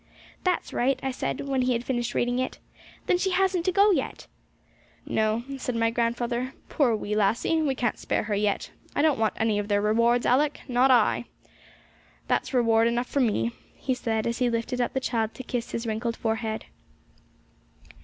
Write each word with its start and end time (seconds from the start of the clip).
'That's 0.43 0.73
right!' 0.73 0.99
I 1.03 1.11
said, 1.11 1.41
when 1.41 1.61
he 1.61 1.73
had 1.73 1.83
finished 1.83 2.15
reading 2.15 2.39
it. 2.39 2.57
'Then 3.05 3.19
she 3.19 3.29
hasn't 3.29 3.65
to 3.65 3.71
go 3.71 3.91
yet!' 3.91 4.25
'No,' 5.05 5.43
said 5.59 5.75
my 5.75 5.91
grandfather; 5.91 6.55
'poor 6.69 6.95
wee 6.95 7.15
lassie! 7.15 7.61
we 7.61 7.75
can't 7.75 7.99
spare 7.99 8.23
her 8.23 8.33
yet. 8.33 8.71
I 8.95 9.03
don't 9.03 9.19
want 9.19 9.35
any 9.37 9.59
of 9.59 9.67
their 9.67 9.79
rewards, 9.79 10.25
Alick, 10.25 10.61
not 10.67 10.89
I! 10.89 11.25
That's 12.27 12.51
reward 12.51 12.87
enough 12.87 13.05
for 13.09 13.19
me,' 13.19 13.51
he 13.75 13.93
said, 13.93 14.25
as 14.25 14.39
he 14.39 14.49
lifted 14.49 14.81
up 14.81 14.93
the 14.93 14.99
child 14.99 15.35
to 15.35 15.43
kiss 15.43 15.69
his 15.69 15.85
wrinkled 15.85 16.17
forehead. 16.17 16.65